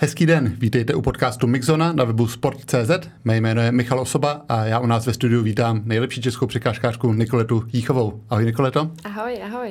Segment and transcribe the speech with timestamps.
[0.00, 2.90] Hezký den, vítejte u podcastu Mixona na webu sport.cz.
[3.24, 7.12] Mé jméno je Michal Osoba a já u nás ve studiu vítám nejlepší českou překážkářku
[7.12, 8.20] Nikoletu Jíchovou.
[8.30, 8.90] Ahoj Nikoleto.
[9.04, 9.68] Ahoj, ahoj.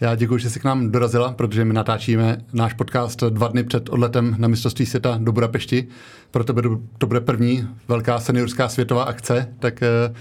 [0.00, 3.88] Já děkuji, že jsi k nám dorazila, protože my natáčíme náš podcast dva dny před
[3.88, 5.88] odletem na mistrovství světa do Budapešti.
[6.30, 6.62] Pro tebe
[6.98, 10.14] to bude první velká seniorská světová akce, tak eh,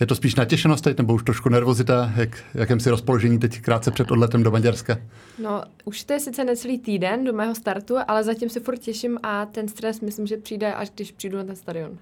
[0.00, 2.12] je to spíš natěšenost teď, nebo už trošku nervozita?
[2.16, 4.98] Jak, jakém si rozpoložení teď krátce před odletem do Maďarska?
[5.42, 9.18] No, už to je sice necelý týden do mého startu, ale zatím se furt těším
[9.22, 11.98] a ten stres myslím, že přijde, až když přijdu na ten stadion.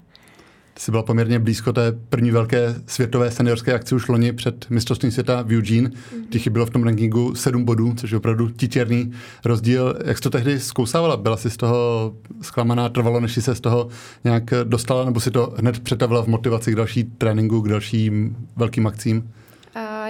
[0.75, 5.11] Ty jsi byla poměrně blízko té první velké světové seniorské akci už loni před mistrovstvím
[5.11, 5.89] světa v Eugene.
[5.89, 6.25] Mm-hmm.
[6.29, 9.11] Ty chybilo v tom rankingu sedm bodů, což je opravdu titěrný
[9.45, 9.95] rozdíl.
[10.05, 11.17] Jak jsi to tehdy zkousávala?
[11.17, 13.87] Byla jsi z toho zklamaná, trvalo, než jsi se z toho
[14.23, 18.87] nějak dostala, nebo si to hned přetavila v motivaci k další tréninku, k dalším velkým
[18.87, 19.29] akcím?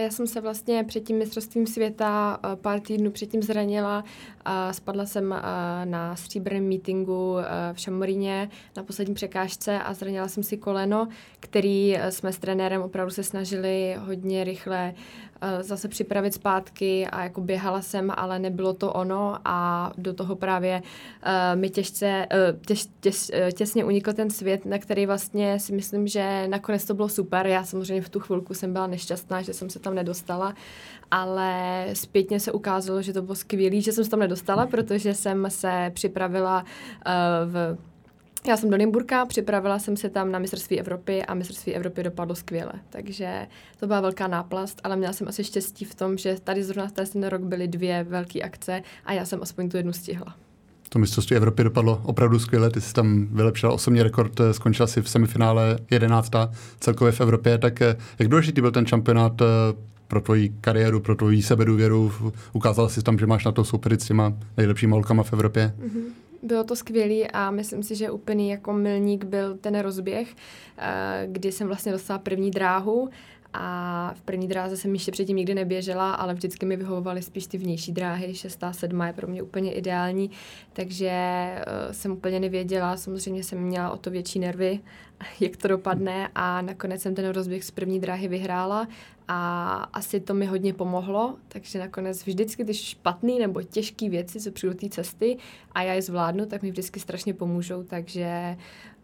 [0.05, 4.03] Já jsem se vlastně před tím mistrovstvím světa pár týdnů předtím zranila.
[4.71, 5.35] Spadla jsem
[5.85, 7.37] na stříbrném meetingu
[7.73, 11.07] v Šamoríně na poslední překážce a zranila jsem si koleno,
[11.39, 14.93] který jsme s trenérem opravdu se snažili hodně rychle
[15.61, 20.81] zase připravit zpátky a jako běhala jsem, ale nebylo to ono a do toho právě
[20.81, 26.07] uh, mi těžce, uh, těž, těž, těsně unikl ten svět, na který vlastně si myslím,
[26.07, 27.47] že nakonec to bylo super.
[27.47, 30.53] Já samozřejmě v tu chvilku jsem byla nešťastná, že jsem se tam nedostala,
[31.11, 35.45] ale zpětně se ukázalo, že to bylo skvělé, že jsem se tam nedostala, protože jsem
[35.49, 37.77] se připravila uh, v
[38.48, 42.35] já jsem do Nymburka, připravila jsem se tam na mistrovství Evropy a mistrovství Evropy dopadlo
[42.35, 42.74] skvěle.
[42.90, 43.48] Takže
[43.79, 47.24] to byla velká náplast, ale měla jsem asi štěstí v tom, že tady zrovna ten
[47.24, 50.35] rok byly dvě velké akce a já jsem aspoň tu jednu stihla.
[50.90, 52.70] To mistrovství Evropy dopadlo opravdu skvěle.
[52.70, 56.32] Ty jsi tam vylepšila osobní rekord, eh, skončila si v semifinále 11.
[56.80, 57.57] celkově v Evropě.
[57.57, 59.46] Tak eh, jak důležitý byl ten šampionát eh,
[60.07, 62.12] pro tvoji kariéru, pro tvoji sebedůvěru?
[62.54, 65.74] Ukázala jsi tam, že máš na to soupeřit s těma nejlepšíma holkama v Evropě?
[65.80, 66.25] Mm-hmm.
[66.46, 70.36] Bylo to skvělý a myslím si, že úplný jako milník byl ten rozběh,
[70.78, 73.09] eh, kdy jsem vlastně dostala první dráhu
[73.58, 77.58] a v první dráze jsem ještě předtím nikdy neběžela, ale vždycky mi vyhovovaly spíš ty
[77.58, 78.36] vnější dráhy.
[78.36, 80.32] Šestá, sedma je pro mě úplně ideální,
[80.74, 81.12] takže
[81.58, 82.98] uh, jsem úplně nevěděla.
[82.98, 84.80] Samozřejmě jsem měla o to větší nervy,
[85.40, 88.88] jak to dopadne a nakonec jsem ten rozběh z první dráhy vyhrála
[89.28, 94.52] a asi to mi hodně pomohlo, takže nakonec vždycky ty špatný nebo těžké věci, co
[94.52, 95.38] přijdu té cesty
[95.72, 98.58] a já je zvládnu, tak mi vždycky strašně pomůžou, takže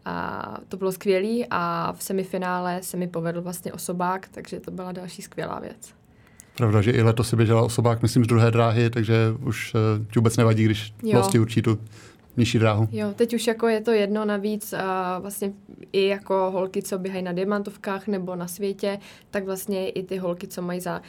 [0.04, 4.92] a to bylo skvělé a v semifinále se mi povedl vlastně osobák, takže to byla
[4.92, 5.94] další skvělá věc.
[6.56, 10.18] Pravda, že i letos si běžela osobák, myslím, z druhé dráhy, takže už uh, ti
[10.18, 11.12] vůbec nevadí, když jo.
[11.12, 11.78] vlastně určí tu
[12.36, 12.88] nižší dráhu.
[12.92, 15.52] Jo, teď už jako je to jedno navíc a vlastně
[15.92, 18.98] i jako holky, co běhají na diamantovkách nebo na světě,
[19.30, 21.02] tak vlastně i ty holky, co mají za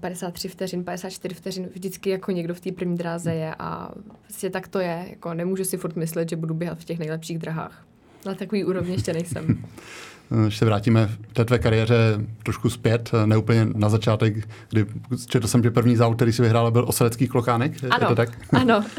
[0.00, 3.92] 53 vteřin, 54 vteřin, vždycky jako někdo v té první dráze je a
[4.28, 5.06] vlastně tak to je.
[5.10, 7.84] Jako nemůžu si furt myslet, že budu běhat v těch nejlepších drahách.
[8.26, 9.64] Na takový úrovni ještě nejsem.
[10.42, 14.86] Když se vrátíme v té tvé kariéře trošku zpět, neúplně na začátek, kdy
[15.26, 17.72] četl jsem, že první závod, který si vyhrála, byl oselecký klokánek.
[17.84, 18.30] Ano, je to tak?
[18.52, 18.84] ano.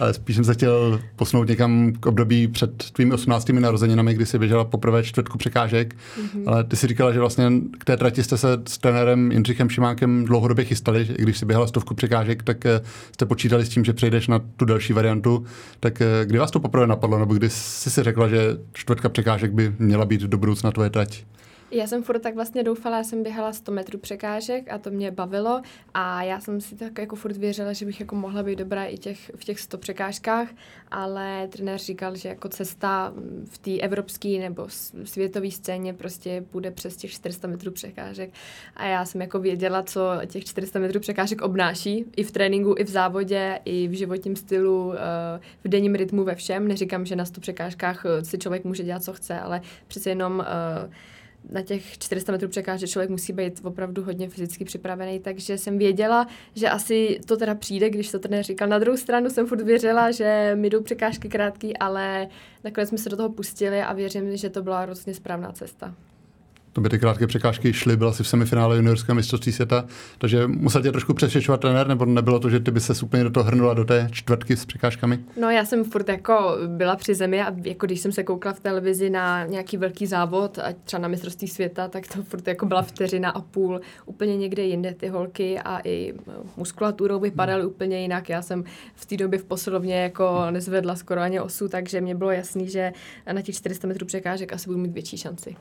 [0.00, 3.48] Ale spíš jsem se chtěl posunout někam k období před tvými 18.
[3.48, 5.94] narozeninami, kdy jsi běžela poprvé čtvrtku překážek.
[5.94, 6.42] Mm-hmm.
[6.46, 10.24] Ale ty si říkala, že vlastně k té trati jste se s trenérem Jindřichem Šimákem
[10.24, 12.80] dlouhodobě chystali, že když si běhala stovku překážek, tak eh,
[13.12, 15.44] jste počítali s tím, že přejdeš na tu další variantu.
[15.80, 19.52] Tak eh, kdy vás to poprvé napadlo, nebo kdy jsi si řekla, že čtvrtka překážek
[19.52, 21.10] by měla být do budoucna tvoje trať?
[21.74, 25.10] Já jsem furt tak vlastně doufala, já jsem běhala 100 metrů překážek a to mě
[25.10, 25.62] bavilo
[25.94, 28.98] a já jsem si tak jako furt věřila, že bych jako mohla být dobrá i
[28.98, 30.48] těch, v těch 100 překážkách,
[30.90, 33.12] ale trenér říkal, že jako cesta
[33.44, 34.66] v té evropské nebo
[35.04, 38.30] světové scéně prostě bude přes těch 400 metrů překážek
[38.76, 42.84] a já jsem jako věděla, co těch 400 metrů překážek obnáší i v tréninku, i
[42.84, 46.68] v závodě, i v životním stylu, eh, v denním rytmu, ve všem.
[46.68, 50.38] Neříkám, že na 100 překážkách eh, si člověk může dělat, co chce, ale přece jenom
[50.86, 50.92] uh,
[51.50, 56.26] na těch 400 metrů překážek člověk musí být opravdu hodně fyzicky připravený, takže jsem věděla,
[56.54, 58.68] že asi to teda přijde, když to trenér říkal.
[58.68, 62.28] Na druhou stranu jsem furt věřila, že mi jdou překážky krátký, ale
[62.64, 65.94] nakonec jsme se do toho pustili a věřím, že to byla rozhodně správná cesta
[66.72, 69.84] to by ty krátké překážky šly, byla si v semifinále juniorského mistrovství světa,
[70.18, 73.30] takže musel tě trošku přesvědčovat trenér, nebo nebylo to, že ty by se úplně do
[73.30, 75.18] toho hrnula do té čtvrtky s překážkami?
[75.40, 78.60] No já jsem furt jako byla při zemi a jako když jsem se koukla v
[78.60, 82.82] televizi na nějaký velký závod, a třeba na mistrovství světa, tak to furt jako byla
[82.82, 86.14] vteřina a půl, úplně někde jinde ty holky a i
[86.56, 87.70] muskulaturou vypadaly hmm.
[87.70, 88.28] úplně jinak.
[88.28, 88.64] Já jsem
[88.94, 92.92] v té době v posilovně jako nezvedla skoro ani osu, takže mě bylo jasný, že
[93.32, 95.56] na těch 400 metrů překážek asi budu mít větší šanci.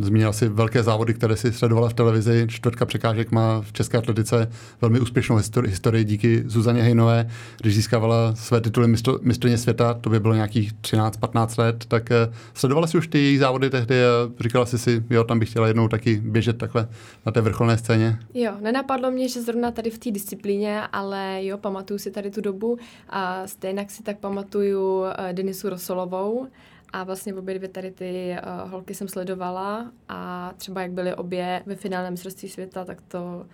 [0.00, 2.46] Zmínila si velké závody, které si sledovala v televizi.
[2.50, 4.50] Čtvrtka překážek má v české atletice
[4.80, 7.30] velmi úspěšnou histori- historii díky Zuzaně Hejnové,
[7.60, 12.34] když získávala své tituly mistr- mistrně světa, to by bylo nějakých 13-15 let, tak uh,
[12.54, 14.08] sledovala si už ty její závody tehdy a
[14.40, 16.88] říkala si si, jo, tam bych chtěla jednou taky běžet takhle
[17.26, 18.18] na té vrcholné scéně.
[18.34, 22.40] Jo, nenapadlo mě, že zrovna tady v té disciplíně, ale jo, pamatuju si tady tu
[22.40, 22.78] dobu
[23.10, 26.46] a stejně si tak pamatuju uh, Denisu Rosolovou,
[26.94, 31.62] a vlastně obě dvě tady ty uh, holky jsem sledovala a třeba jak byly obě
[31.66, 33.46] ve finále mistrovství světa, tak to,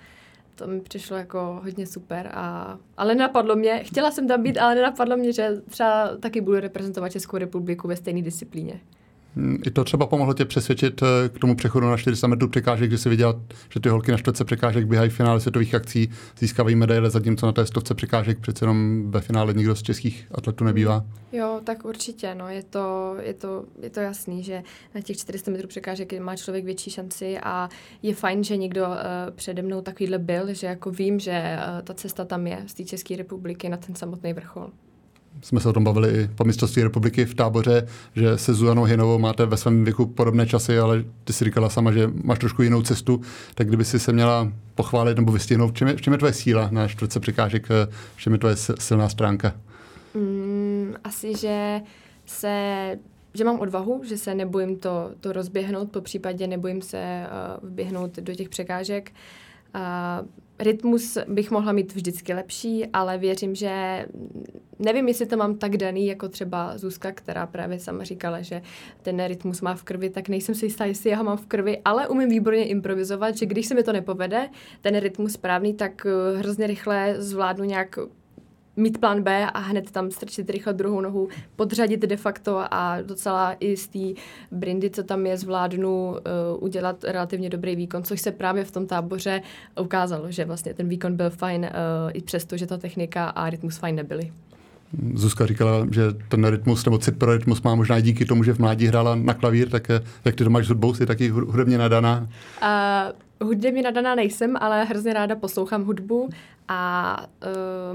[0.54, 2.31] to mi přišlo jako hodně super.
[2.34, 6.60] A, ale nenapadlo mě, chtěla jsem tam být, ale nenapadlo mě, že třeba taky budu
[6.60, 8.81] reprezentovat Českou republiku ve stejné disciplíně.
[9.37, 12.88] Mm, I to třeba pomohlo tě přesvědčit eh, k tomu přechodu na 400 metrů překážek,
[12.88, 13.43] kdy jsi viděl,
[13.73, 17.53] že ty holky na čtvrtce překážek běhají v finále světových akcí, získávají medaile, zatímco na
[17.53, 21.05] té stovce překážek přece jenom ve finále nikdo z českých atletů nebývá.
[21.32, 24.62] Jo, tak určitě, no, je to, je to, je to jasný, že
[24.94, 27.69] na těch 400 metrů překážek má člověk větší šanci a
[28.03, 28.94] je fajn, že někdo uh,
[29.35, 32.85] přede mnou takovýhle byl, že jako vím, že uh, ta cesta tam je z té
[32.85, 34.71] České republiky na ten samotný vrchol
[35.42, 39.19] jsme se o tom bavili i po mistrovství republiky v táboře, že se Zuzanou Hinovou
[39.19, 42.82] máte ve svém věku podobné časy, ale ty si říkala sama, že máš trošku jinou
[42.82, 43.20] cestu,
[43.54, 46.32] tak kdyby si se měla pochválit nebo vystihnout, v čem je, v čem je tvoje
[46.32, 47.69] síla na čtvrtce překážek,
[48.16, 49.52] v čem je tvoje silná stránka?
[50.14, 51.81] Mm, asi, že
[52.26, 52.98] se
[53.34, 57.26] že mám odvahu, že se nebojím to, to rozběhnout, po případě nebojím se
[57.62, 59.12] uh, vběhnout do těch překážek.
[59.12, 59.50] Uh,
[60.58, 64.06] rytmus bych mohla mít vždycky lepší, ale věřím, že
[64.78, 68.62] nevím, jestli to mám tak daný, jako třeba Zuzka, která právě sama říkala, že
[69.02, 71.78] ten rytmus má v krvi, tak nejsem si jistá, jestli já ho mám v krvi,
[71.84, 74.49] ale umím výborně improvizovat, že když se mi to nepovede,
[74.81, 77.99] ten rytmus správný, tak eh, hrozně rychle zvládnu nějak
[78.81, 83.56] mít plán B a hned tam strčit rychle druhou nohu, podřadit de facto a docela
[83.61, 86.17] i z té brindy, co tam je, zvládnu uh,
[86.65, 89.43] udělat relativně dobrý výkon, což se právě v tom táboře
[89.81, 93.77] ukázalo, že vlastně ten výkon byl fajn, uh, i přesto, že ta technika a rytmus
[93.77, 94.32] fajn nebyly.
[95.15, 98.55] Zuzka říkala, že ten rytmus nebo cit pro rytmus má možná i díky tomu, že
[98.55, 101.29] v mládí hrála na klavír, tak eh, jak ty to máš s hudbou, jsi taky
[101.29, 102.29] hudebně nadaná?
[103.41, 106.29] Uh, hudebně nadaná nejsem, ale hrozně ráda poslouchám hudbu
[106.69, 107.27] a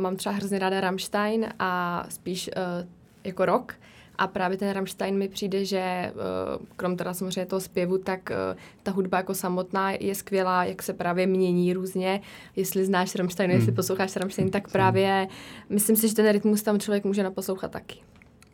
[0.06, 2.88] mám třeba hrozně ráda Rammstein a spíš uh,
[3.24, 3.74] jako rock.
[4.18, 8.60] A právě ten Rammstein mi přijde, že uh, krom teda samozřejmě toho zpěvu, tak uh,
[8.84, 12.22] ta hudba jako samotná je skvělá, jak se právě mění různě.
[12.56, 13.60] Jestli znáš Rammstein, hmm.
[13.60, 15.28] jestli posloucháš Rammstein, tak právě
[15.70, 18.00] myslím si, že ten rytmus tam člověk může naposlouchat taky.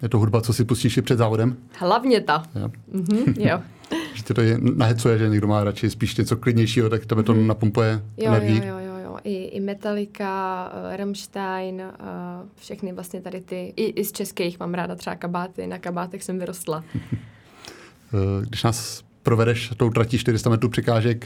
[0.02, 1.58] Je to hudba, co si pustíš i před závodem?
[1.74, 2.44] Hlavně ta.
[2.56, 2.70] Jo.
[2.94, 3.62] Mm-hmm, jo.
[4.14, 7.48] že to je nahecuje, že někdo má radši spíš něco klidnějšího, tak tebe to mm.
[7.48, 8.68] napumpuje jo, energii.
[8.68, 8.81] Jo, jo
[9.24, 14.74] i, i Metallica, uh, Rammstein, uh, všechny vlastně tady ty, i, i z českých mám
[14.74, 16.84] ráda třeba kabáty, na kabátech jsem vyrostla.
[18.14, 21.26] Eh, když nás provedeš tou tratí 400 metrů překážek,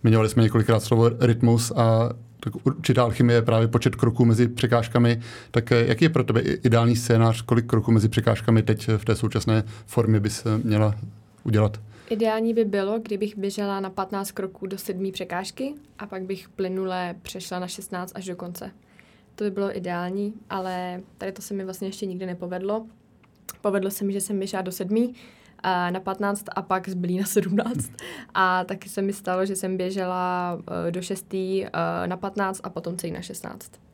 [0.00, 2.10] zmiňovali jsme několikrát slovo rytmus a
[2.40, 5.20] tak určitá alchymie je právě počet kroků mezi překážkami.
[5.50, 9.64] Tak jaký je pro tebe ideální scénář, kolik kroků mezi překážkami teď v té současné
[9.86, 10.94] formě bys měla
[11.44, 11.80] udělat?
[12.10, 17.14] Ideální by bylo, kdybych běžela na 15 kroků do sedmý překážky a pak bych plynule
[17.22, 18.70] přešla na 16 až do konce.
[19.34, 22.86] To by bylo ideální, ale tady to se mi vlastně ještě nikdy nepovedlo.
[23.60, 25.14] Povedlo se mi, že jsem běžela do sedmý,
[25.64, 27.92] na 15 a pak zblí na 17.
[28.34, 30.58] A taky se mi stalo, že jsem běžela
[30.88, 31.34] eh, do 6.
[31.34, 31.70] Eh,
[32.06, 33.87] na 15 a potom celý na 16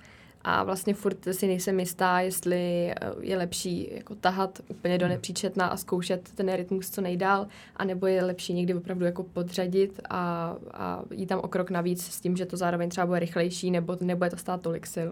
[0.45, 5.67] a vlastně furt si nejsem jistá, jestli eh, je lepší jako tahat úplně do nepříčetna
[5.67, 11.03] a zkoušet ten rytmus co nejdál, anebo je lepší někdy opravdu jako podřadit a, a
[11.11, 14.31] jít tam o krok navíc s tím, že to zároveň třeba bude rychlejší, nebo nebude
[14.31, 15.11] to stát tolik sil.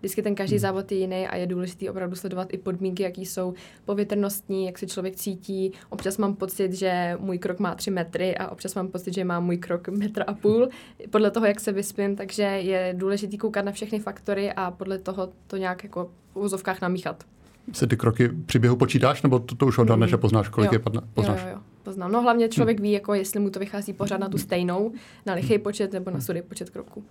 [0.00, 0.60] Vždycky ten každý hmm.
[0.60, 3.54] závod je jiný a je důležité opravdu sledovat i podmínky, jaký jsou
[3.84, 5.72] povětrnostní, jak se člověk cítí.
[5.90, 9.40] Občas mám pocit, že můj krok má tři metry a občas mám pocit, že má
[9.40, 10.68] můj krok metr a půl,
[11.10, 15.28] podle toho, jak se vyspím, takže je důležité koukat na všechny faktory a podle toho
[15.46, 17.24] to nějak jako v úzovkách namíchat.
[17.72, 20.14] Se ty kroky při běhu počítáš, nebo to, to už odhadneš mm.
[20.14, 20.74] a poznáš, kolik jo.
[20.74, 21.00] je padne?
[21.14, 21.40] Poznáš.
[21.40, 22.12] Jo, jo, jo, poznám.
[22.12, 22.82] No hlavně člověk hmm.
[22.82, 24.92] ví, jako jestli mu to vychází pořád na tu stejnou,
[25.26, 27.04] na lichý počet nebo na sudý počet kroků.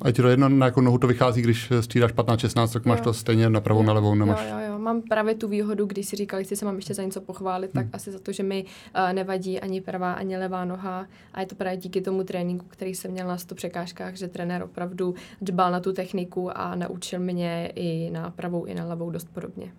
[0.00, 3.04] A ti to jedno, na jakou nohu to vychází, když střídáš 15-16, tak máš jo.
[3.04, 3.86] to stejně na pravou, jo.
[3.86, 4.40] na levou, nemáš.
[4.50, 4.78] Jo, jo, jo.
[4.78, 7.82] Mám právě tu výhodu, když si říkali, jestli se mám ještě za něco pochválit, tak
[7.82, 7.90] hmm.
[7.94, 11.06] asi za to, že mi uh, nevadí ani pravá, ani levá noha.
[11.34, 14.62] A je to právě díky tomu tréninku, který jsem měla na 100 překážkách, že trenér
[14.62, 19.28] opravdu dbal na tu techniku a naučil mě i na pravou, i na levou dost
[19.34, 19.72] podobně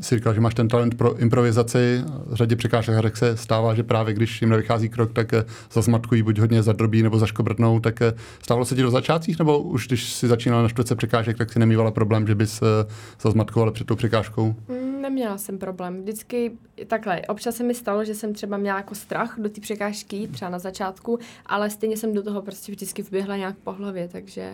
[0.00, 2.04] si říkal, že máš ten talent pro improvizaci.
[2.26, 6.38] V řadě překážek se stává, že právě když jim nevychází krok, tak eh, zazmatkují buď
[6.38, 7.80] hodně zadrobí nebo zaškobrtnou.
[7.80, 11.38] Tak eh, stávalo se ti do začátcích, nebo už když si začínala na čtvrtce překážek,
[11.38, 14.54] tak si nemývala problém, že bys eh, zazmatkovala před tou překážkou?
[14.68, 16.00] Mm, neměla jsem problém.
[16.02, 16.52] Vždycky
[16.86, 20.50] takhle, občas se mi stalo, že jsem třeba měla jako strach do té překážky, třeba
[20.50, 24.52] na začátku, ale stejně jsem do toho prostě vždycky vběhla nějak po hlavě, takže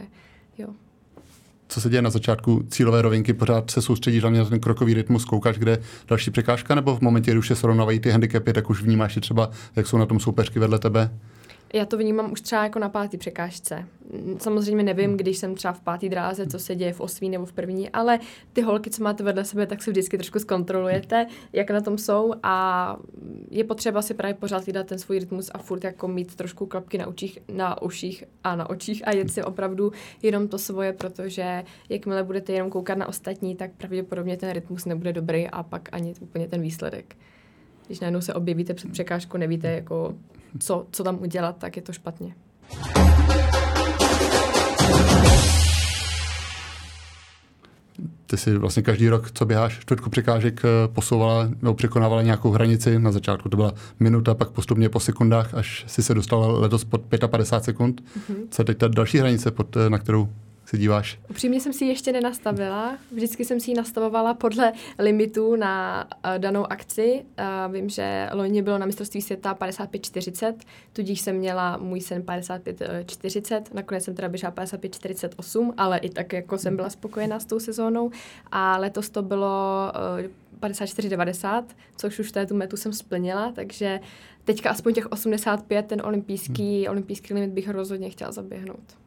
[0.58, 0.68] jo.
[1.68, 5.24] Co se děje na začátku cílové rovinky, pořád se soustředíš hlavně na ten krokový rytmus,
[5.24, 5.78] koukáš, kde
[6.08, 9.50] další překážka, nebo v momentě, kdy už se srovnávají ty handicapy, tak už vnímáš třeba,
[9.76, 11.10] jak jsou na tom soupeřky vedle tebe?
[11.74, 13.86] Já to vnímám už třeba jako na pátý překážce.
[14.38, 15.16] Samozřejmě nevím, hmm.
[15.16, 18.18] když jsem třeba v pátý dráze, co se děje v osmý nebo v první, ale
[18.52, 22.34] ty holky, co máte vedle sebe, tak se vždycky trošku zkontrolujete, jak na tom jsou
[22.42, 22.96] a
[23.50, 26.98] je potřeba si právě pořád vydat ten svůj rytmus a furt jako mít trošku klapky
[26.98, 31.64] na, učích, na uších a na očích a jet si opravdu jenom to svoje, protože
[31.88, 36.14] jakmile budete jenom koukat na ostatní, tak pravděpodobně ten rytmus nebude dobrý a pak ani
[36.20, 37.16] úplně ten výsledek.
[37.86, 40.14] Když najednou se objevíte před překážkou, nevíte, jako
[40.58, 42.34] co, co tam udělat, tak je to špatně.
[48.26, 52.98] Ty si vlastně každý rok, co běháš čtvrtku překážek, eh, posouvala nebo překonávala nějakou hranici.
[52.98, 57.02] Na začátku to byla minuta, pak postupně po sekundách, až si se dostala letos pod
[57.26, 58.00] 55 sekund.
[58.00, 58.34] Mm-hmm.
[58.50, 60.28] Co je teď ta další hranice, pod, eh, na kterou
[60.66, 61.18] se díváš?
[61.30, 62.98] Upřímně jsem si ji ještě nenastavila.
[63.12, 67.24] Vždycky jsem si ji nastavovala podle limitu na uh, danou akci.
[67.66, 70.54] Uh, vím, že loni bylo na mistrovství světa 55-40,
[70.92, 73.62] tudíž jsem měla můj sen 55-40.
[73.74, 78.10] Nakonec jsem teda běžela 55-48, ale i tak jako jsem byla spokojená s tou sezónou.
[78.52, 80.30] A letos to bylo uh,
[80.60, 81.64] 54-90,
[81.96, 84.00] což už tu metu jsem splnila, takže
[84.44, 86.90] teďka aspoň těch 85, ten olympijský, hmm.
[86.90, 89.03] olympijský limit bych rozhodně chtěla zaběhnout.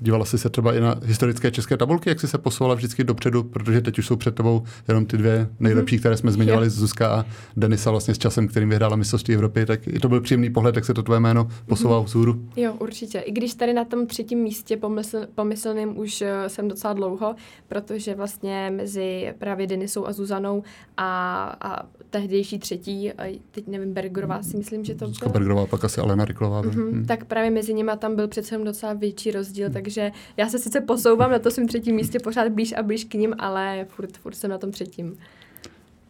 [0.00, 3.42] Dívala jsi se třeba i na historické české tabulky, jak jsi se posouvala vždycky dopředu,
[3.42, 6.70] protože teď už jsou před tebou jenom ty dvě nejlepší, které jsme zmiňovali.
[6.70, 7.24] Zuzka a
[7.56, 10.84] Denisa vlastně s časem, kterým vyhrála mistrovství Evropy, tak i to byl příjemný pohled, jak
[10.84, 12.48] se to tvoje jméno posouvá vzhůru.
[12.56, 13.18] Jo, určitě.
[13.18, 17.34] I když tady na tom třetím místě pomysl, pomyslným už uh, jsem docela dlouho,
[17.68, 20.62] protože vlastně mezi právě Denisou a Zuzanou
[20.96, 23.12] a, a tehdejší třetí,
[23.50, 25.32] teď nevím, Bergerová si myslím, že to byla.
[25.32, 26.62] Bergerová, pak asi Alena Riklová.
[26.62, 26.92] Mm-hmm.
[26.92, 27.06] Hmm.
[27.06, 29.74] Tak právě mezi nimi tam byl přece docela větší rozdíl, mm.
[29.90, 33.14] Takže já se sice posouvám na to svým třetím místě pořád blíž a blíž k
[33.14, 35.16] ním, ale furt, furt jsem na tom třetím.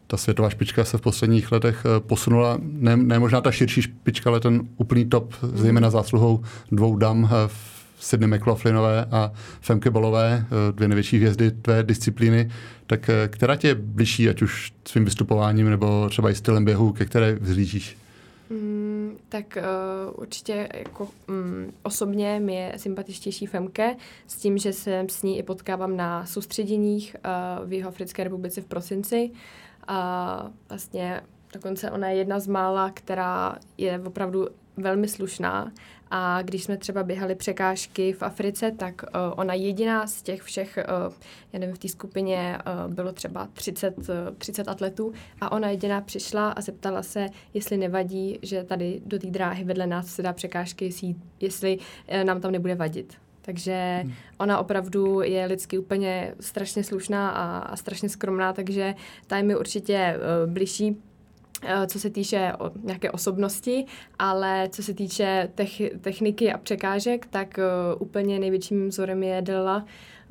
[0.07, 4.29] Ta světová špička se v posledních letech eh, posunula, ne, ne možná ta širší špička,
[4.29, 10.45] ale ten úplný top, zejména zásluhou dvou dam eh, v Sydney McLaughlinové a Femke Bolové,
[10.45, 12.51] eh, dvě největší hvězdy tvé disciplíny,
[12.87, 17.05] tak která tě je bližší, ať už svým vystupováním nebo třeba i stylem běhu, ke
[17.05, 17.97] které vzlížíš?
[18.51, 23.95] Mm, tak uh, určitě jako um, osobně mi je sympatičtější Femke
[24.27, 27.15] s tím, že se s ní i potkávám na soustředěních
[27.59, 29.31] uh, v Jihoafrické republice v prosinci.
[29.87, 31.21] A uh, vlastně
[31.53, 35.71] dokonce ona je jedna z mála, která je opravdu velmi slušná
[36.11, 40.79] a když jsme třeba běhali překážky v Africe, tak uh, ona jediná z těch všech,
[41.07, 41.13] uh,
[41.53, 44.05] já nevím, v té skupině uh, bylo třeba 30, uh,
[44.37, 49.27] 30 atletů a ona jediná přišla a zeptala se, jestli nevadí, že tady do té
[49.27, 53.13] dráhy vedle nás se dá překážky, jestli, jestli uh, nám tam nebude vadit.
[53.41, 54.13] Takže hmm.
[54.37, 58.95] ona opravdu je lidsky úplně strašně slušná a, a strašně skromná, takže
[59.27, 60.97] ta je mi určitě uh, bližší
[61.87, 62.53] co se týče
[62.83, 63.85] nějaké osobnosti,
[64.19, 67.59] ale co se týče tech, techniky a překážek, tak
[67.93, 69.85] uh, úplně největším vzorem je Dela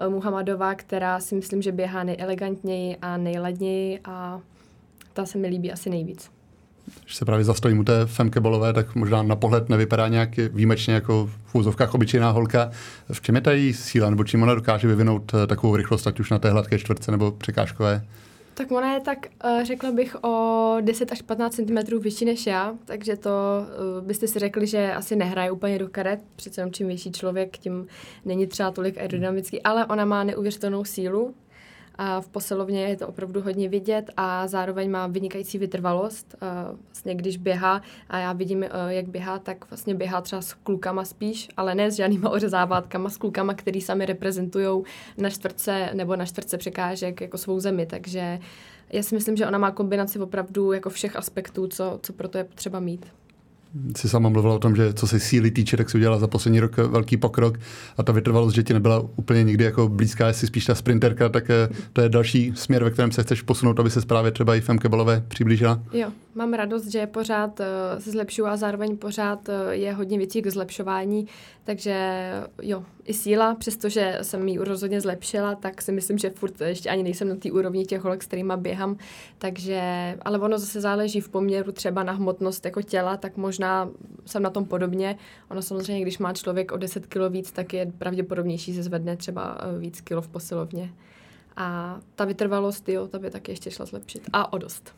[0.07, 4.41] uh, Muhammadová, která si myslím, že běhá nejelegantněji a nejladněji a
[5.13, 6.31] ta se mi líbí asi nejvíc.
[7.05, 10.95] Když se právě zastojím u té Femke Bolové, tak možná na pohled nevypadá nějak výjimečně
[10.95, 12.71] jako v úzovkách obyčejná holka.
[13.13, 16.31] V čem je ta její síla, nebo čím ona dokáže vyvinout takovou rychlost, ať už
[16.31, 18.05] na té hladké čtvrtce nebo překážkové?
[18.61, 22.75] Tak ona je tak, uh, řekla bych, o 10 až 15 cm vyšší než já,
[22.85, 27.13] takže to uh, byste si řekli, že asi nehraje úplně do karet, přece čím větší
[27.13, 27.87] člověk, tím
[28.25, 31.35] není třeba tolik aerodynamický, ale ona má neuvěřitelnou sílu,
[32.03, 36.37] a v posilovně je to opravdu hodně vidět a zároveň má vynikající vytrvalost.
[36.87, 41.05] Vlastně když běhá a já vidím, e, jak běhá, tak vlastně běhá třeba s klukama
[41.05, 44.83] spíš, ale ne s žádnýma ořezávátkama, s klukama, který sami reprezentují
[45.19, 48.39] na čtvrtce nebo na čtvrtce překážek jako svou zemi, takže
[48.93, 52.39] já si myslím, že ona má kombinaci opravdu jako všech aspektů, co, co pro to
[52.39, 53.07] je potřeba mít
[53.97, 56.61] si sama mluvila o tom, že co se síly týče, tak si udělala za poslední
[56.61, 57.59] rok velký pokrok
[57.97, 61.51] a ta vytrvalost, že ti nebyla úplně nikdy jako blízká, jestli spíš ta sprinterka, tak
[61.51, 64.61] eh, to je další směr, ve kterém se chceš posunout, aby se právě třeba i
[64.61, 65.83] Femke Bolové přiblížila.
[65.93, 67.67] Jo, mám radost, že pořád uh,
[67.99, 71.27] se zlepšuju a zároveň pořád uh, je hodně věcí k zlepšování,
[71.65, 72.31] takže
[72.63, 77.03] jo, i síla, přestože jsem ji rozhodně zlepšila, tak si myslím, že furt ještě ani
[77.03, 78.97] nejsem na té úrovni těch holek, s kterými běhám,
[79.39, 79.81] takže,
[80.23, 83.91] ale ono zase záleží v poměru třeba na hmotnost jako těla, tak možná
[84.27, 85.19] jsem na tom podobně.
[85.51, 89.59] Ono samozřejmě, když má člověk o 10 kg víc, tak je pravděpodobnější, že zvedne třeba
[89.61, 90.93] eh, víc kilo v posilovně.
[91.57, 94.31] A ta vytrvalost, jo, ta by taky ještě šla zlepšit.
[94.33, 94.95] A o dost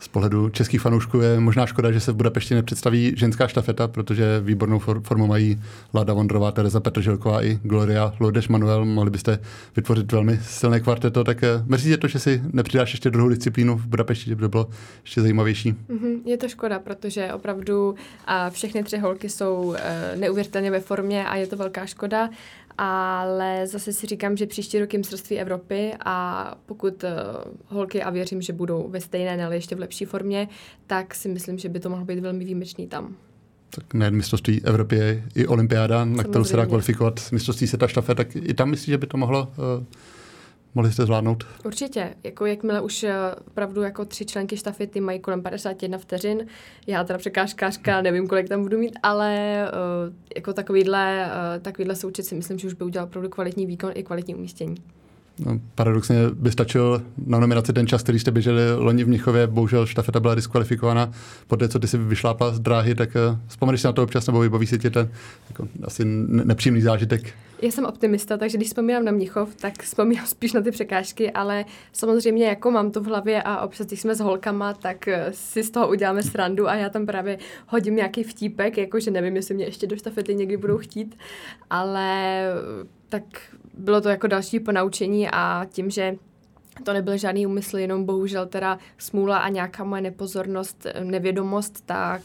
[0.00, 4.40] z pohledu českých fanoušků je možná škoda, že se v Budapešti nepředstaví ženská štafeta, protože
[4.40, 5.62] výbornou formu mají
[5.94, 8.84] Láda Vondrová, Tereza Petržilková i Gloria Lourdes Manuel.
[8.84, 9.38] Mohli byste
[9.76, 13.76] vytvořit velmi silné kvarteto, tak eh, mrzí je to, že si nepřidáš ještě druhou disciplínu
[13.76, 14.68] v Budapešti, že by to bylo
[15.02, 15.72] ještě zajímavější.
[15.72, 17.94] Mm-hmm, je to škoda, protože opravdu
[18.26, 22.30] a všechny tři holky jsou e, neuvěřitelně ve formě a je to velká škoda
[22.82, 27.10] ale zase si říkám, že příští rok je mistrovství Evropy a pokud uh,
[27.66, 30.48] holky a věřím, že budou ve stejné, ale ještě v lepší formě,
[30.86, 33.16] tak si myslím, že by to mohlo být velmi výjimečný tam.
[33.70, 36.30] Tak nejen mistrovství Evropy je i olympiáda, na Samozřejmě.
[36.30, 39.42] kterou se dá kvalifikovat mistrovství světa štafet, tak i tam myslíš, že by to mohlo
[39.42, 39.84] uh,
[40.74, 41.44] mohli jste zvládnout?
[41.64, 42.14] Určitě.
[42.24, 43.14] Jako jakmile už eh,
[43.46, 46.46] opravdu jako tři členky štafety mají kolem 51 vteřin,
[46.86, 52.22] já teda překážkářka, nevím, kolik tam budu mít, ale uh, jako takovýhle, uh, takovýhle součet
[52.22, 54.74] si myslím, že už by udělal opravdu kvalitní výkon i kvalitní umístění.
[55.46, 59.46] No, paradoxně by stačil na nominaci ten čas, který jste běželi loni v Mnichově.
[59.46, 61.12] Bohužel štafeta byla diskvalifikována.
[61.46, 63.16] Po té, co ty si vyšlápla z dráhy, tak
[63.46, 65.10] vzpomeneš si na to občas nebo vybaví si tě ten
[65.50, 67.34] jako, asi nepříjemný zážitek?
[67.62, 71.64] Já jsem optimista, takže když vzpomínám na Mnichov, tak vzpomínám spíš na ty překážky, ale
[71.92, 75.62] samozřejmě jako mám to v hlavě a občas, když jsme s holkama, tak eh, si
[75.62, 79.64] z toho uděláme srandu a já tam právě hodím nějaký vtípek, jakože nevím, jestli mě
[79.64, 81.18] ještě do štafety někdy budou chtít,
[81.70, 83.22] ale eh, tak
[83.74, 86.16] bylo to jako další ponaučení a tím, že
[86.84, 92.22] to nebyl žádný úmysl, jenom bohužel teda smůla a nějaká moje nepozornost, eh, nevědomost, tak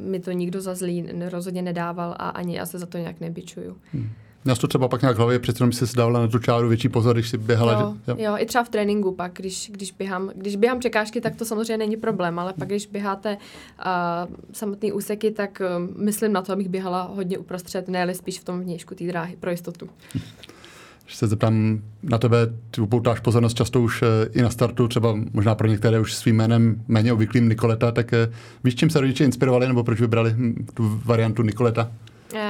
[0.00, 3.76] mi to nikdo za zlý rozhodně nedával a ani já se za to nějak nebičuju.
[3.92, 4.10] Hmm.
[4.44, 7.16] Měl to třeba pak nějak hlavě, přece jenom si dávala na tu čáru větší pozor,
[7.16, 7.72] když si běhala.
[7.72, 8.16] Jo, že, jo.
[8.18, 11.76] jo, i třeba v tréninku pak, když, když, běhám, když běhám překážky, tak to samozřejmě
[11.76, 16.68] není problém, ale pak když běháte uh, samotný úseky, tak uh, myslím na to, abych
[16.68, 19.88] běhala hodně uprostřed, ne ale spíš v tom vnějšku té dráhy pro jistotu.
[21.08, 22.38] Když se zeptám na tebe,
[22.70, 26.36] ty upoutáš pozornost často už uh, i na startu, třeba možná pro některé už svým
[26.36, 28.34] jménem méně obvyklým Nikoleta, tak uh,
[28.64, 31.90] víš, čím se rodiče inspirovali, nebo proč vybrali hm, tu variantu Nikoleta?
[32.32, 32.40] Uh,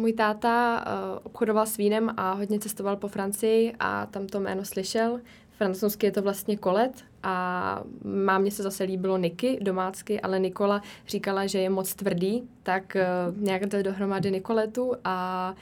[0.00, 4.64] můj táta uh, obchodoval s vínem a hodně cestoval po Francii a tam to jméno
[4.64, 5.20] slyšel.
[5.58, 7.82] Francouzsky je to vlastně kolet a
[8.24, 13.42] mámě se zase líbilo Niky domácky, ale Nikola říkala, že je moc tvrdý, tak uh,
[13.42, 15.54] nějak to dohromady Nikoletu a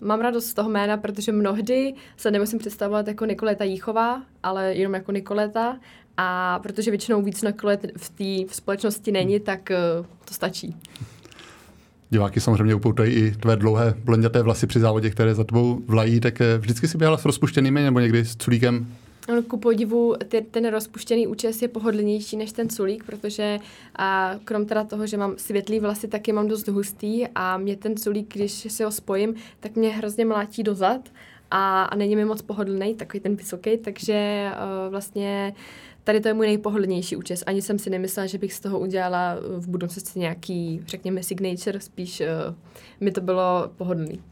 [0.00, 4.94] mám radost z toho jména, protože mnohdy se nemusím představovat jako Nikoleta Jíchová, ale jenom
[4.94, 5.76] jako Nikoleta
[6.16, 10.76] a protože většinou víc Nikolet v té společnosti není, tak uh, to stačí.
[12.10, 16.40] Diváky samozřejmě upoutají i tvé dlouhé blonděté vlasy při závodě, které za tebou vlají, tak
[16.40, 18.86] eh, vždycky si běhala s rozpuštěnými nebo někdy s culíkem?
[19.28, 23.58] No, ku podivu, ty, ten rozpuštěný účes je pohodlnější než ten culík, protože
[23.96, 27.96] a krom teda toho, že mám světlý vlasy, taky mám dost hustý a mě ten
[27.96, 31.08] culík, když si ho spojím, tak mě hrozně mlátí dozad
[31.50, 35.54] a, a není mi moc pohodlný, takový ten vysoký, takže uh, vlastně
[36.04, 37.44] tady to je můj nejpohodlnější účes.
[37.46, 42.20] Ani jsem si nemyslela, že bych z toho udělala v budoucnosti nějaký, řekněme, signature, spíš
[42.20, 42.54] uh,
[43.00, 44.22] mi to bylo pohodlný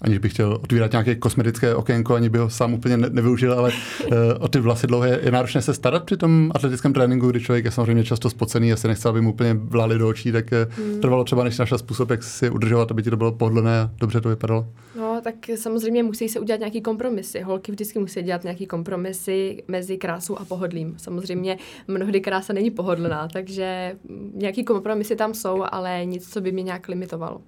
[0.00, 3.70] aniž bych chtěl otvírat nějaké kosmetické okénko, ani by ho sám úplně ne- nevyužil, ale
[3.70, 7.64] uh, o ty vlasy dlouhé je náročné se starat při tom atletickém tréninku, kdy člověk
[7.64, 11.00] je samozřejmě často spocený a se nechce, aby mu úplně vlály do očí, tak hmm.
[11.00, 14.20] trvalo třeba, než našel způsob, jak si udržovat, aby ti to bylo pohodlné a dobře
[14.20, 14.66] to vypadalo.
[14.96, 17.40] No, tak samozřejmě musí se udělat nějaký kompromisy.
[17.40, 20.94] Holky vždycky musí dělat nějaký kompromisy mezi krásou a pohodlím.
[20.96, 21.58] Samozřejmě
[21.88, 23.96] mnohdy krása není pohodlná, takže
[24.34, 27.40] nějaký kompromisy tam jsou, ale nic, co by mě nějak limitovalo.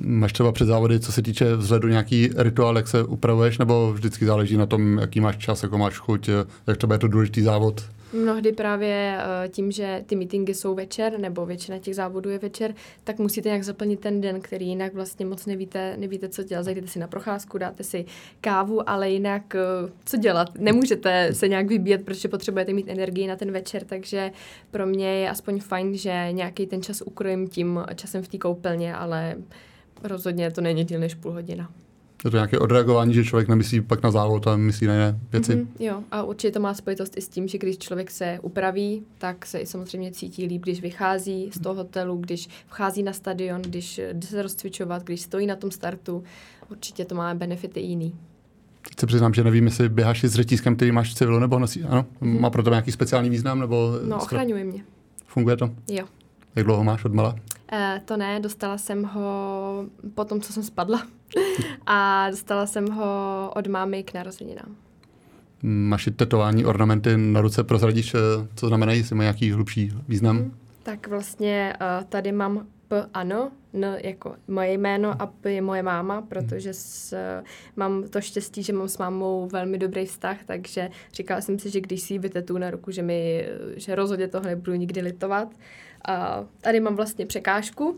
[0.00, 4.26] Máš třeba před závody, co se týče vzhledu, nějaký rituál, jak se upravuješ, nebo vždycky
[4.26, 6.28] záleží na tom, jaký máš čas, jako máš chuť,
[6.66, 7.84] jak třeba je to důležitý závod?
[8.14, 12.74] Mnohdy právě eh, tím, že ty meetingy jsou večer, nebo většina těch závodů je večer,
[13.04, 16.62] tak musíte nějak zaplnit ten den, který jinak vlastně moc nevíte, nevíte co dělat.
[16.62, 18.04] Zajdete si na procházku, dáte si
[18.40, 20.48] kávu, ale jinak eh, co dělat?
[20.58, 24.30] Nemůžete se nějak vybíjet, protože potřebujete mít energii na ten večer, takže
[24.70, 28.94] pro mě je aspoň fajn, že nějaký ten čas ukrojím tím časem v té koupelně,
[28.94, 29.36] ale
[30.02, 31.70] rozhodně to není díl než půl hodina.
[32.24, 35.56] Je to nějaké odreagování, že člověk nemyslí pak na závod a myslí na jiné věci?
[35.56, 39.02] Mm-hmm, jo, a určitě to má spojitost i s tím, že když člověk se upraví,
[39.18, 43.62] tak se i samozřejmě cítí líp, když vychází z toho hotelu, když vchází na stadion,
[43.62, 46.24] když jde se rozcvičovat, když stojí na tom startu.
[46.70, 48.14] Určitě to má benefity jiný.
[48.88, 51.82] Teď se přiznám, že nevím, jestli běháš s řetízkem, který máš v civilu, nebo nosí,
[51.82, 52.06] ano?
[52.22, 52.40] Mm-hmm.
[52.40, 53.60] Má pro to nějaký speciální význam?
[53.60, 54.84] Nebo no, ochraňuje mě.
[55.26, 55.70] Funguje to?
[55.90, 56.04] Jo.
[56.56, 57.36] Jak dlouho máš od mala?
[57.74, 59.84] Uh, to ne, dostala jsem ho
[60.14, 61.06] po tom, co jsem spadla.
[61.86, 64.76] a dostala jsem ho od mámy k narozeninám.
[65.62, 68.18] Máš tetování, ornamenty na ruce, prozradíš, eh,
[68.54, 70.36] co znamenají, jestli mají nějaký hlubší význam?
[70.36, 70.54] Mm.
[70.82, 75.82] Tak vlastně uh, tady mám P ano, N jako moje jméno a P je moje
[75.82, 77.16] máma, protože s,
[77.76, 81.80] mám to štěstí, že mám s mámou velmi dobrý vztah, takže říkala jsem si, že
[81.80, 85.48] když si ji vytetu na ruku, že, mi, že rozhodně toho nebudu nikdy litovat.
[86.08, 87.96] Uh, tady mám vlastně překážku uh,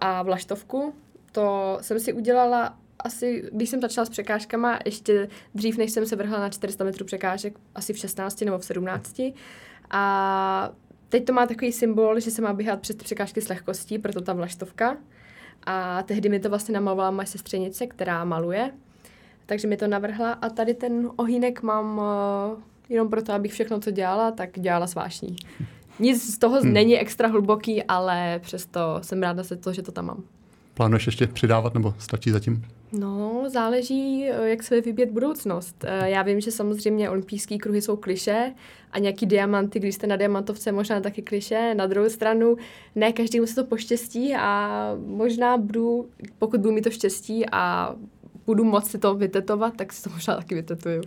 [0.00, 0.94] a vlaštovku.
[1.32, 6.16] To jsem si udělala asi, když jsem začala s překážkama, ještě dřív, než jsem se
[6.16, 9.20] vrhla na 400 metrů překážek, asi v 16 nebo v 17.
[9.90, 10.70] A
[11.08, 14.32] teď to má takový symbol, že se má běhat přes překážky s lehkostí, proto ta
[14.32, 14.96] vlaštovka.
[15.66, 18.70] A tehdy mi to vlastně namalovala moje sestřenice, která maluje.
[19.46, 22.04] Takže mi to navrhla a tady ten ohýnek mám uh,
[22.88, 25.36] jenom proto, abych všechno, co dělala, tak dělala svášní.
[25.98, 26.72] Nic z toho hmm.
[26.72, 30.22] není extra hluboký, ale přesto jsem ráda se to, že to tam mám.
[30.74, 32.64] Plánuješ ještě přidávat nebo stačí zatím?
[32.92, 35.84] No, záleží, eh, jak se vybět budoucnost.
[35.84, 38.54] Eh, já vím, že samozřejmě olympijské kruhy jsou kliše
[38.92, 41.74] a nějaký diamanty, když jste na diamantovce, možná taky kliše.
[41.74, 42.56] Na druhou stranu,
[42.94, 46.08] ne každému se to poštěstí a možná budu,
[46.38, 47.94] pokud budu mít to štěstí a
[48.46, 51.02] budu moct si to vytetovat, tak si to možná taky vytetuju.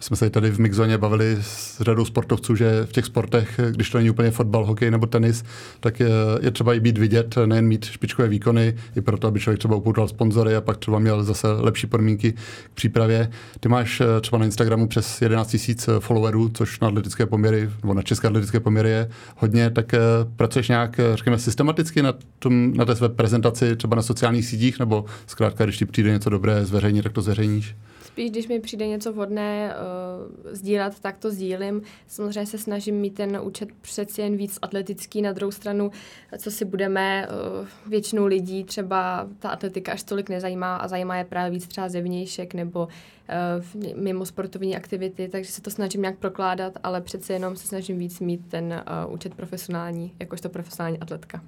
[0.00, 3.98] Jsme se tady v Mixzoně bavili s řadou sportovců, že v těch sportech, když to
[3.98, 5.44] není úplně fotbal, hokej nebo tenis,
[5.80, 6.10] tak je,
[6.40, 10.08] je třeba i být vidět, nejen mít špičkové výkony, i proto, aby člověk třeba upoutal
[10.08, 13.30] sponzory a pak třeba měl zase lepší podmínky k přípravě.
[13.60, 15.56] Ty máš eh, třeba na Instagramu přes 11
[15.88, 19.98] 000 followerů, což na atletické poměry, nebo na české atletické poměry je hodně, tak eh,
[20.36, 24.78] pracuješ nějak, eh, řekněme, systematicky na, tom, na té své prezentaci, třeba na sociálních sítích,
[24.78, 27.74] nebo zkrátka, když ti přijde něco dobré zveřejnit, tak to zveřejníš?
[28.20, 31.82] Spíš, když mi přijde něco vhodné uh, sdílet, tak to sdílím.
[32.06, 35.22] Samozřejmě se snažím mít ten účet přeci jen víc atletický.
[35.22, 35.90] Na druhou stranu,
[36.38, 41.24] co si budeme, uh, většinou lidí třeba ta atletika až tolik nezajímá a zajímá je
[41.24, 46.72] právě víc třeba zevnějšek nebo uh, mimo sportovní aktivity, takže se to snažím nějak prokládat,
[46.82, 51.42] ale přece jenom se snažím víc mít ten uh, účet profesionální, jakožto profesionální atletka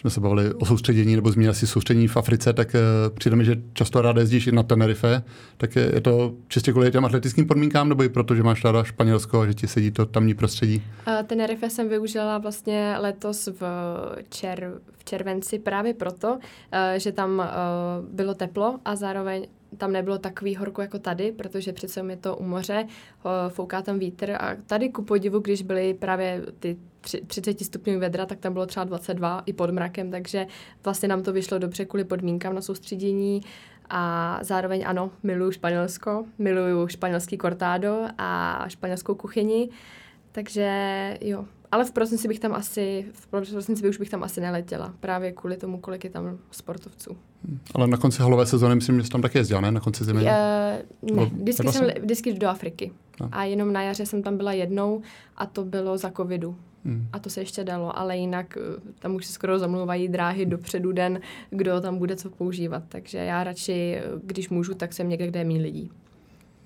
[0.00, 3.44] jsme se bavili o soustředění nebo zmínili si soustředění v Africe, tak uh, přijde mi,
[3.44, 5.22] že často ráda jezdíš i na Tenerife,
[5.56, 8.84] tak je, je to čistě kvůli těm atletickým podmínkám nebo i proto, že máš ráda
[8.84, 10.82] Španělsko a že ti sedí to tamní prostředí?
[11.06, 13.62] Uh, Tenerife jsem využila vlastně letos v,
[14.28, 16.38] čer, v červenci právě proto, uh,
[16.96, 17.42] že tam
[18.12, 22.44] bylo teplo a zároveň tam nebylo takový horko jako tady, protože přece je to u
[22.44, 22.86] moře,
[23.48, 26.76] fouká tam vítr a tady ku podivu, když byly právě ty
[27.26, 30.46] 30 stupňů vedra, tak tam bylo třeba 22 i pod mrakem, takže
[30.84, 33.40] vlastně nám to vyšlo dobře kvůli podmínkám na soustředění.
[33.92, 39.68] A zároveň ano, miluju Španělsko, miluju španělský cortado a španělskou kuchyni,
[40.32, 44.94] takže jo, ale v prosinci bych tam asi, v prosinci už bych tam asi neletěla,
[45.00, 47.16] právě kvůli tomu, kolik je tam sportovců.
[47.44, 47.58] Hmm.
[47.74, 49.70] Ale na konci halové sezóny myslím, že jsi tam taky jezdila, ne?
[49.70, 50.22] Na konci zimy?
[50.22, 52.92] Uh, ne, vždycky jsem, vždycky do Afriky.
[53.20, 53.28] No.
[53.32, 55.02] A jenom na jaře jsem tam byla jednou
[55.36, 56.56] a to bylo za covidu.
[56.84, 57.08] Hmm.
[57.12, 60.92] A to se ještě dalo, ale jinak eh, tam už se skoro zamluvají dráhy dopředu
[60.92, 62.82] den, kdo tam bude co používat.
[62.88, 65.90] Takže já radši, eh, když můžu, tak jsem někde, kde je méně lidí.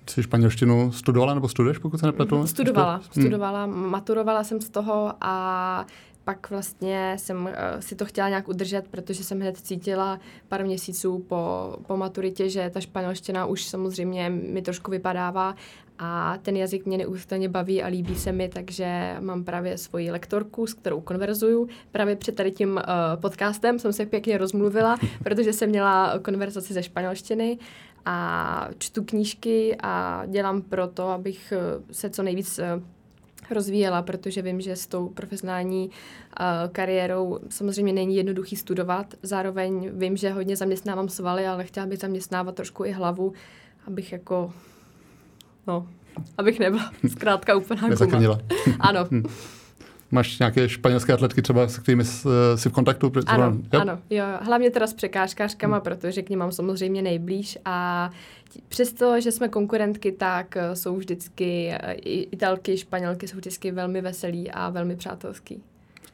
[0.09, 2.47] Jsi španělštinu studovala nebo studuješ, pokud se nepletu?
[2.47, 3.89] Studovala, studovala, hmm.
[3.89, 5.85] maturovala jsem z toho a
[6.23, 11.25] pak vlastně jsem uh, si to chtěla nějak udržet, protože jsem hned cítila pár měsíců
[11.27, 15.55] po, po maturitě, že ta španělština už samozřejmě mi trošku vypadává
[15.99, 20.67] a ten jazyk mě neustále baví a líbí se mi, takže mám právě svoji lektorku,
[20.67, 21.67] s kterou konverzuju.
[21.91, 22.81] Právě před tady tím uh,
[23.21, 27.57] podcastem jsem se pěkně rozmluvila, protože jsem měla konverzaci ze španělštiny
[28.05, 32.83] a čtu knížky a dělám proto, abych eh, se co nejvíc uh,
[33.49, 39.13] rozvíjela, protože vím, že s tou profesionální uh, kariérou samozřejmě není jednoduchý studovat.
[39.23, 43.33] Zároveň vím, že hodně zaměstnávám svaly, ale chtěla bych zaměstnávat trošku i hlavu,
[43.87, 44.53] abych jako,
[45.67, 45.87] no,
[46.37, 48.37] abych nebyla zkrátka úplná guma.
[48.79, 49.07] Ano.
[50.11, 52.03] Máš nějaké španělské atletky třeba, s kterými
[52.55, 53.11] jsi v kontaktu?
[53.25, 53.79] Ano, jo?
[53.81, 54.23] ano, jo.
[54.41, 55.83] Hlavně teda s překážkářkama, hmm.
[55.83, 58.09] protože k ním mám samozřejmě nejblíž a
[58.67, 61.93] přesto, že jsme konkurentky, tak eh, jsou vždycky, eh,
[62.31, 65.63] italky, španělky jsou vždycky velmi veselí a velmi přátelský.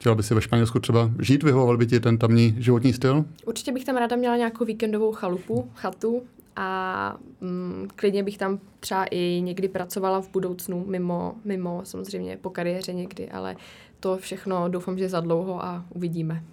[0.02, 1.44] Chtěla by si ve Španělsku třeba žít?
[1.44, 3.26] Vyhovoval by ti ten tamní životní styl?
[3.46, 6.24] Určitě bych tam ráda měla nějakou víkendovou chalupu, chatu
[6.56, 12.50] a mm, klidně bych tam třeba i někdy pracovala v budoucnu, mimo, mimo samozřejmě po
[12.50, 13.56] kariéře někdy, ale
[14.00, 16.44] to všechno doufám, že za dlouho a uvidíme.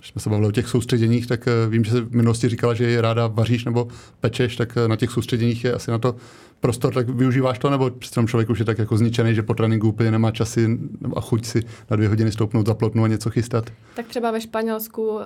[0.00, 2.74] Když jsme se bavili o těch soustředěních, tak eh, vím, že jsi v minulosti říkala,
[2.74, 3.88] že je ráda vaříš nebo
[4.20, 6.16] pečeš, tak eh, na těch soustředěních je asi na to
[6.60, 9.88] prostor, tak využíváš to, nebo přece člověk už je tak jako zničený, že po tréninku
[9.88, 10.78] úplně nemá časy
[11.16, 13.70] a chuť si na dvě hodiny stoupnout za plotnu a něco chystat?
[13.96, 15.22] Tak třeba ve Španělsku, uh,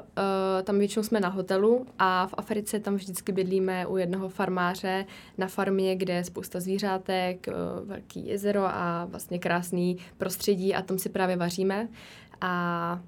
[0.62, 5.04] tam většinou jsme na hotelu a v Africe tam vždycky bydlíme u jednoho farmáře
[5.38, 7.46] na farmě, kde je spousta zvířátek,
[7.84, 11.88] velký jezero a vlastně krásný prostředí a tam si právě vaříme.
[12.40, 13.00] A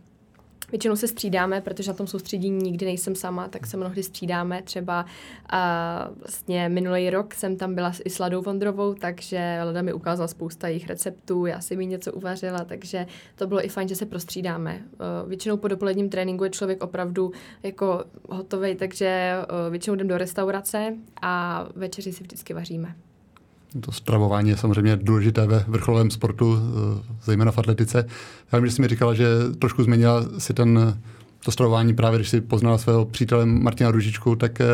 [0.71, 4.63] Většinou se střídáme, protože na tom soustředění nikdy nejsem sama, tak se mnohdy střídáme.
[4.63, 5.07] Třeba
[5.53, 10.29] uh, vlastně minulý rok jsem tam byla i s Ladou Vondrovou, takže Lada mi ukázala
[10.29, 14.07] spousta jejich receptů, já jsem jí něco uvařila, takže to bylo i fajn, že se
[14.07, 14.83] prostřídáme.
[15.23, 20.19] Uh, většinou po dopoledním tréninku je člověk opravdu jako hotový, takže uh, většinou jdem do
[20.19, 22.95] restaurace a večeři si vždycky vaříme.
[23.81, 28.07] To stravování je samozřejmě důležité ve vrcholovém sportu, eh, zejména v atletice.
[28.53, 29.27] Já vím, že jsi mi říkala, že
[29.59, 30.99] trošku změnila si ten
[31.47, 34.65] to stravování právě, když si poznala svého přítele Martina Ružičku, tak eh,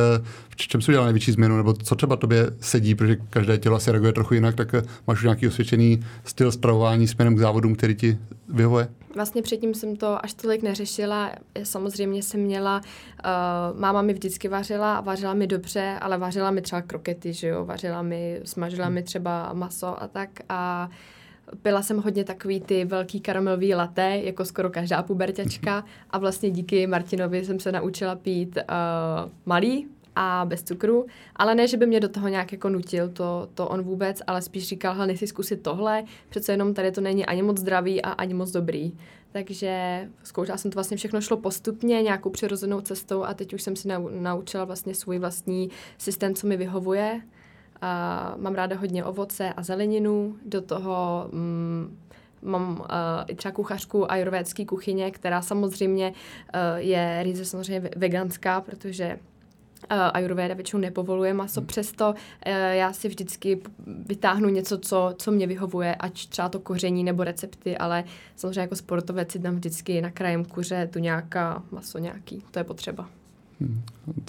[0.49, 3.93] v čem jsi udělal největší změnu, nebo co třeba tobě sedí, protože každé tělo si
[3.93, 7.95] reaguje trochu jinak, tak eh, máš už nějaký osvědčený styl stravování směrem k závodům, který
[7.95, 8.89] ti vyhovuje?
[9.15, 11.33] Vlastně předtím jsem to až tolik neřešila.
[11.63, 16.63] Samozřejmě jsem měla, uh, máma mi vždycky vařila a vařila mi dobře, ale vařila mi
[16.63, 20.31] třeba krokety, že jo, vařila mi, smažila mi třeba maso a tak.
[20.49, 20.91] A
[21.63, 25.85] Pila jsem hodně takový ty velký karamelový latte, jako skoro každá puberťačka.
[26.11, 31.69] A vlastně díky Martinovi jsem se naučila pít uh, malý a bez cukru, ale ne,
[31.69, 34.95] že by mě do toho nějak jako nutil, to, to on vůbec, ale spíš říkal,
[34.95, 38.51] hele, nechci zkusit tohle, přece jenom tady to není ani moc zdravý a ani moc
[38.51, 38.93] dobrý.
[39.33, 43.77] Takže zkoušela jsem to vlastně všechno šlo postupně, nějakou přirozenou cestou a teď už jsem
[43.77, 47.21] si naučila vlastně svůj vlastní systém, co mi vyhovuje.
[47.81, 51.99] A mám ráda hodně ovoce a zeleninu, do toho mm,
[52.43, 52.87] mám uh,
[53.27, 59.19] i třeba kuchařku ajurvédské kuchyně, která samozřejmě uh, je ryze samozřejmě veganská, protože
[59.89, 61.67] Ayurveda většinou nepovoluje maso, hmm.
[61.67, 67.05] přesto uh, já si vždycky vytáhnu něco, co, co mě vyhovuje, ať třeba to koření
[67.05, 68.05] nebo recepty, ale
[68.37, 72.65] samozřejmě jako sportovec si tam vždycky na krajem kuře tu nějaká maso nějaký, to je
[72.65, 73.22] potřeba.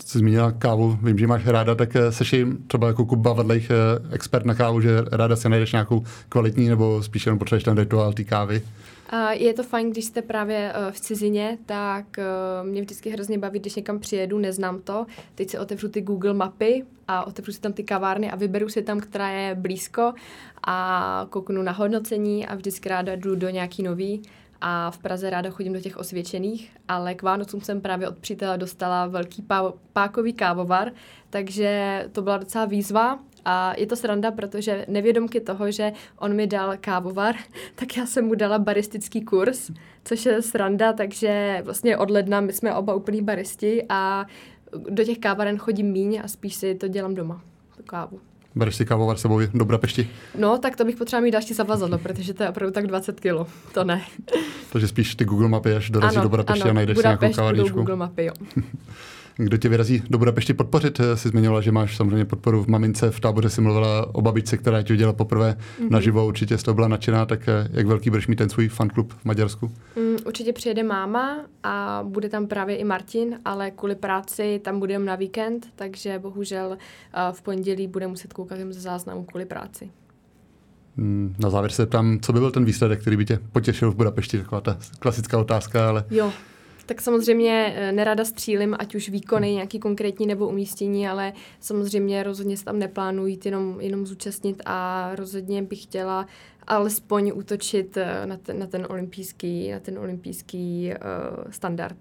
[0.06, 2.36] Jsi zmínila kávu, vím, že máš ráda, tak eh, seš
[2.68, 3.70] třeba jako Kuba Vadlejch
[4.12, 8.14] expert na kávu, že ráda si najdeš nějakou kvalitní nebo spíš jenom potřebuješ ten rituál
[8.14, 8.62] té kávy?
[9.32, 12.24] Je to fajn, když jste právě eh, v cizině, tak eh,
[12.64, 15.06] mě vždycky hrozně baví, když někam přijedu, neznám to.
[15.36, 18.82] Teď si otevřu ty Google mapy a otevřu si tam ty kavárny a vyberu si
[18.82, 20.14] tam, která je blízko
[20.68, 24.22] a kouknu na hodnocení a vždycky ráda jdu do nějaký nový
[24.66, 28.58] a v Praze ráda chodím do těch osvědčených, ale k Vánocům jsem právě od přítele
[28.58, 30.92] dostala velký pá- pákový kávovar,
[31.30, 36.48] takže to byla docela výzva a je to sranda, protože nevědomky toho, že on mi
[36.48, 37.36] dal kávovar,
[37.76, 39.72] tak já jsem mu dala baristický kurz,
[40.06, 44.26] což je sranda, takže vlastně od ledna my jsme oba úplný baristi a
[44.90, 47.42] do těch kávaren chodím míň a spíš si to dělám doma,
[47.86, 48.20] kávu.
[48.56, 50.10] Bereš si kávovar sebou do Budapešti?
[50.38, 53.48] No, tak to bych potřeba mít další zavazadlo, protože to je opravdu tak 20 kilo.
[53.74, 54.02] To ne.
[54.72, 57.24] Takže spíš ty Google mapy, až dorazí ano, do Budapešti ano, a najdeš Budapešť si
[57.24, 57.78] nějakou kavárničku.
[57.78, 58.34] Google mapy, jo.
[59.36, 61.02] Kdo tě vyrazí do Budapešti podpořit?
[61.16, 64.82] Jsi zmiňovala, že máš samozřejmě podporu v mamince, v táboře si mluvila o babičce, která
[64.82, 65.90] ti udělala poprvé mm-hmm.
[65.90, 69.14] naživo, určitě z toho byla nadšená, tak eh, jak velký budeš mít ten svůj fanklub
[69.14, 69.72] v Maďarsku?
[69.96, 75.06] Mm, určitě přijede máma a bude tam právě i Martin, ale kvůli práci tam budeme
[75.06, 79.90] na víkend, takže bohužel uh, v pondělí bude muset koukat jen ze záznamu kvůli práci.
[80.98, 83.96] Mm, na závěr se tam, co by byl ten výsledek, který by tě potěšil v
[83.96, 84.38] Budapešti?
[84.38, 86.04] Taková ta klasická otázka, ale...
[86.12, 86.32] Jo,
[86.94, 92.58] tak samozřejmě eh, nerada střílim, ať už výkony nějaký konkrétní nebo umístění, ale samozřejmě rozhodně
[92.58, 96.28] se tam neplánuji jít jenom, jenom zúčastnit a rozhodně bych chtěla
[96.68, 101.98] alespoň útočit eh, na ten, na ten olympijský, na ten olympijský uh, standard.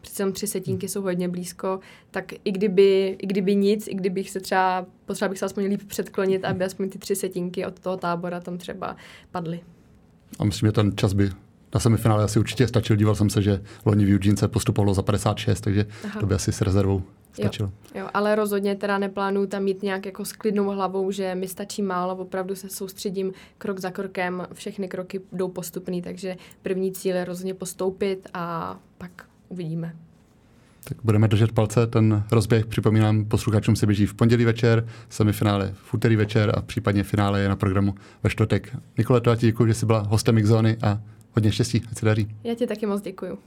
[0.00, 4.40] Přece tři setínky jsou hodně blízko, tak i kdyby, i kdyby nic, i kdybych se
[4.40, 8.40] třeba, potřeba bych se aspoň líp předklonit, aby aspoň ty tři setínky od toho tábora
[8.40, 8.96] tam třeba
[9.30, 9.60] padly.
[10.38, 11.30] A myslím, že ten čas by
[11.74, 12.96] na semifinále asi určitě stačil.
[12.96, 16.20] Díval jsem se, že loni v Eugene se postupovalo za 56, takže Aha.
[16.20, 17.02] to by asi s rezervou
[17.32, 17.70] stačilo.
[17.94, 21.48] Jo, jo, ale rozhodně teda neplánuju tam mít nějak jako s klidnou hlavou, že mi
[21.48, 27.16] stačí málo, opravdu se soustředím krok za krokem, všechny kroky jdou postupný, takže první cíl
[27.16, 29.10] je rozhodně postoupit a pak
[29.48, 29.92] uvidíme.
[30.84, 31.86] Tak budeme držet palce.
[31.86, 37.04] Ten rozběh, připomínám, posluchačům se běží v pondělí večer, semifinále v úterý večer a případně
[37.04, 38.76] finále je na programu ve čtvrtek.
[38.98, 41.00] Nikole, to já ti děkuji, že jsi byla hostem X-Zóny a
[41.34, 42.36] hodně štěstí, ať se daří.
[42.44, 43.38] Já ti taky moc děkuju.